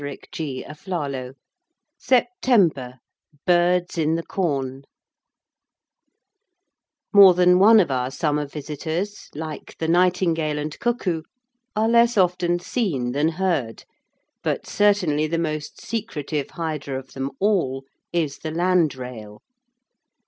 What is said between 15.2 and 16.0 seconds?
the most